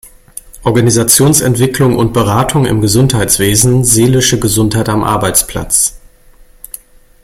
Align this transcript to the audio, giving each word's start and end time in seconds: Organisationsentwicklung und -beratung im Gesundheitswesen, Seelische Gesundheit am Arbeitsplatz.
Organisationsentwicklung 0.63 1.95
und 1.95 2.17
-beratung 2.17 2.65
im 2.65 2.81
Gesundheitswesen, 2.81 3.83
Seelische 3.83 4.39
Gesundheit 4.39 4.89
am 4.89 5.03
Arbeitsplatz. 5.03 5.99